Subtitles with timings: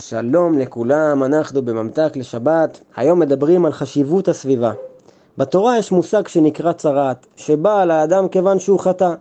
[0.00, 2.80] שלום לכולם, אנחנו בממתק לשבת.
[2.96, 4.72] היום מדברים על חשיבות הסביבה.
[5.38, 9.14] בתורה יש מושג שנקרא צרעת, שבאה לאדם כיוון שהוא חטא.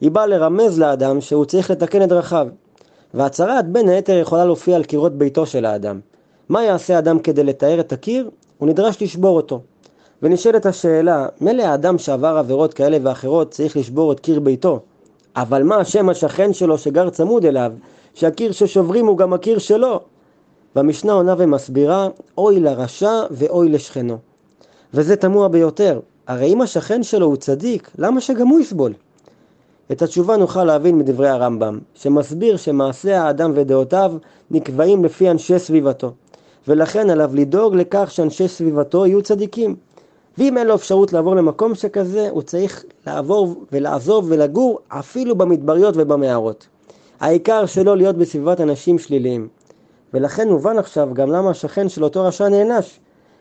[0.00, 2.48] היא באה לרמז לאדם שהוא צריך לתקן את דרכיו.
[3.14, 6.00] והצרעת בין היתר יכולה להופיע על קירות ביתו של האדם.
[6.48, 8.30] מה יעשה האדם כדי לתאר את הקיר?
[8.58, 9.60] הוא נדרש לשבור אותו.
[10.22, 14.80] ונשאלת השאלה, מילא האדם שעבר עבירות כאלה ואחרות צריך לשבור את קיר ביתו,
[15.36, 17.72] אבל מה השם השכן שלו שגר צמוד אליו,
[18.14, 20.00] שהקיר ששוברים הוא גם הקיר שלו?
[20.76, 22.08] והמשנה עונה ומסבירה,
[22.38, 24.18] אוי לרשע ואוי לשכנו.
[24.94, 28.92] וזה תמוה ביותר, הרי אם השכן שלו הוא צדיק, למה שגם הוא יסבול?
[29.92, 34.12] את התשובה נוכל להבין מדברי הרמב"ם, שמסביר שמעשה האדם ודעותיו
[34.50, 36.12] נקבעים לפי אנשי סביבתו,
[36.68, 39.76] ולכן עליו לדאוג לכך שאנשי סביבתו יהיו צדיקים.
[40.38, 46.66] ואם אין לו אפשרות לעבור למקום שכזה, הוא צריך לעבור ולעזוב ולגור אפילו במדבריות ובמערות.
[47.20, 49.48] העיקר שלא להיות בסביבת אנשים שליליים.
[50.14, 53.00] ולכן מובן עכשיו גם למה השכן של אותו רשע נענש.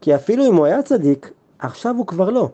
[0.00, 2.48] כי אפילו אם הוא היה צדיק, עכשיו הוא כבר לא.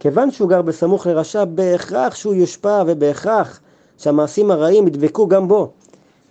[0.00, 3.60] כיוון שהוא גר בסמוך לרשע, בהכרח שהוא יושפע ובהכרח
[3.98, 5.70] שהמעשים הרעים ידבקו גם בו.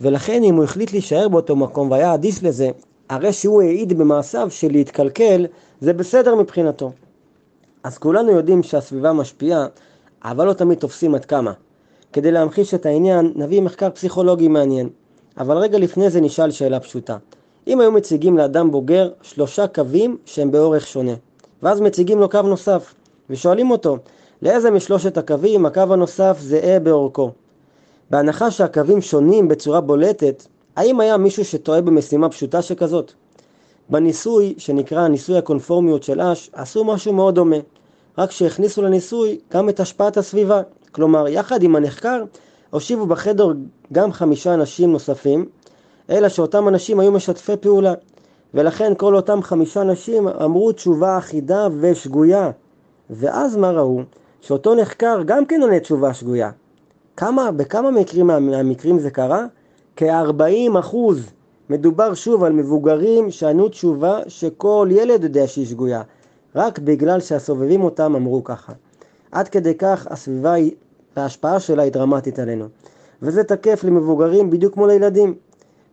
[0.02, 2.70] ולכן אם הוא החליט להישאר באותו מקום והיה אדיש לזה,
[3.10, 5.46] הרי שהוא העיד במעשיו שלהתקלקל
[5.82, 6.92] זה בסדר מבחינתו.
[7.84, 9.68] אז כולנו יודעים שהסביבה משפיעה,
[10.24, 11.54] אבל לא תמיד תופסים עד כמה.
[12.14, 14.90] כדי להמחיש את העניין, נביא מחקר פסיכולוגי מעניין.
[15.38, 17.18] אבל רגע לפני זה נשאל שאלה פשוטה.
[17.68, 21.14] אם היו מציגים לאדם בוגר שלושה קווים שהם באורך שונה,
[21.64, 22.94] ואז מציגים לו קו נוסף,
[23.30, 23.98] ושואלים אותו,
[24.42, 27.32] לאיזה משלושת הקווים הקו הנוסף זהה באורכו?
[28.10, 33.14] בהנחה שהקווים שונים בצורה בולטת, האם היה מישהו שטועה במשימה פשוטה שכזאת?
[33.90, 37.56] בניסוי, שנקרא ניסוי הקונפורמיות של אש, עשו משהו מאוד דומה,
[38.18, 40.62] רק שהכניסו לניסוי גם את השפעת הסביבה.
[40.92, 42.24] כלומר, יחד עם הנחקר,
[42.76, 43.48] הושיבו בחדר
[43.94, 45.46] גם חמישה אנשים נוספים,
[46.10, 47.94] אלא שאותם אנשים היו משתפי פעולה.
[48.54, 52.52] ולכן כל אותם חמישה אנשים אמרו תשובה אחידה ושגויה.
[53.10, 54.02] ואז מה ראו?
[54.42, 56.52] שאותו נחקר גם כן עונה תשובה שגויה.
[57.18, 59.46] כמה, בכמה מקרים מהמקרים זה קרה?
[59.96, 61.26] כ-40 אחוז.
[61.70, 66.02] מדובר שוב על מבוגרים שענו תשובה שכל ילד יודע שהיא שגויה,
[66.56, 68.74] רק בגלל שהסובבים אותם אמרו ככה.
[69.32, 70.72] עד כדי כך הסביבה היא,
[71.18, 72.66] וההשפעה שלה היא דרמטית עלינו.
[73.22, 75.36] וזה תקף למבוגרים בדיוק כמו לילדים.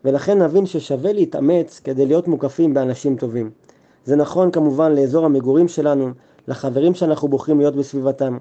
[0.05, 3.51] ולכן נבין ששווה להתאמץ כדי להיות מוקפים באנשים טובים.
[4.05, 6.11] זה נכון כמובן לאזור המגורים שלנו,
[6.49, 8.39] לחברים שאנחנו בוחרים להיות בסביבתם.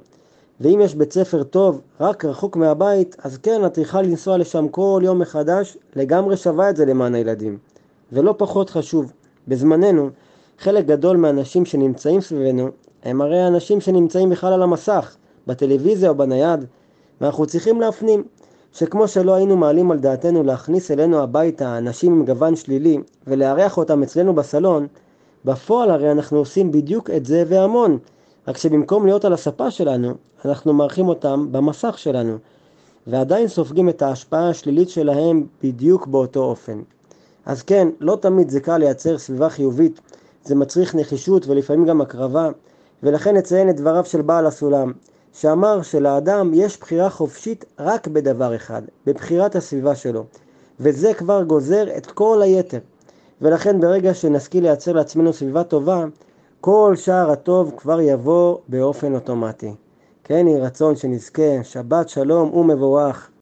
[0.61, 5.01] ואם יש בית ספר טוב, רק רחוק מהבית, אז כן, את צריכה לנסוע לשם כל
[5.03, 7.57] יום מחדש, לגמרי שווה את זה למען הילדים.
[8.11, 9.11] ולא פחות חשוב,
[9.47, 10.09] בזמננו,
[10.59, 12.69] חלק גדול מהאנשים שנמצאים סביבנו,
[13.03, 15.15] הם הרי אנשים שנמצאים בכלל על המסך,
[15.47, 16.65] בטלוויזיה או בנייד,
[17.21, 18.23] ואנחנו צריכים להפנים
[18.73, 22.97] שכמו שלא היינו מעלים על דעתנו להכניס אלינו הביתה אנשים עם גוון שלילי
[23.27, 24.87] ולארח אותם אצלנו בסלון,
[25.45, 27.97] בפועל הרי אנחנו עושים בדיוק את זה והמון,
[28.47, 30.13] רק שבמקום להיות על הספה שלנו,
[30.45, 32.37] אנחנו מארחים אותם במסך שלנו,
[33.07, 36.81] ועדיין סופגים את ההשפעה השלילית שלהם בדיוק באותו אופן.
[37.45, 39.99] אז כן, לא תמיד זה קל לייצר סביבה חיובית,
[40.43, 42.49] זה מצריך נחישות ולפעמים גם הקרבה,
[43.03, 44.91] ולכן נציין את דבריו של בעל הסולם,
[45.33, 50.23] שאמר שלאדם יש בחירה חופשית רק בדבר אחד, בבחירת הסביבה שלו,
[50.79, 52.79] וזה כבר גוזר את כל היתר.
[53.41, 56.05] ולכן ברגע שנשכיל לייצר לעצמנו סביבה טובה,
[56.61, 59.73] כל שער הטוב כבר יבוא באופן אוטומטי.
[60.23, 63.31] כן יהי רצון שנזכה, שבת שלום ומבורך.